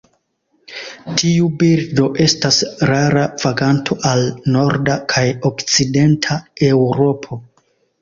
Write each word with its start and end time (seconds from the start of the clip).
Tiu 1.21 1.49
birdo 1.63 2.07
estas 2.25 2.57
rara 2.93 3.27
vaganto 3.45 4.01
al 4.15 4.27
norda 4.57 4.99
kaj 5.15 5.27
okcidenta 5.55 6.43
Eŭropo. 6.75 7.45